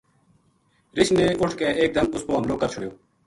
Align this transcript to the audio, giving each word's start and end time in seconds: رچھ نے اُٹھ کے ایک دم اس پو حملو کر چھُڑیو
رچھ 0.97 1.13
نے 1.17 1.25
اُٹھ 1.39 1.55
کے 1.59 1.67
ایک 1.81 1.91
دم 1.95 2.05
اس 2.13 2.23
پو 2.27 2.31
حملو 2.37 2.55
کر 2.59 2.67
چھُڑیو 2.73 2.91